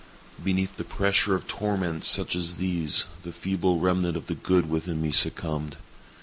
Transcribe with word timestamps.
_Beneath 0.43 0.77
the 0.77 0.83
pressure 0.83 1.35
of 1.35 1.47
torments 1.47 2.07
such 2.07 2.35
as 2.35 2.55
these, 2.55 3.05
the 3.21 3.31
feeble 3.31 3.77
remnant 3.79 4.17
of 4.17 4.25
the 4.25 4.33
good 4.33 4.67
within 4.67 4.99
me 4.99 5.11
succumbed. 5.11 5.75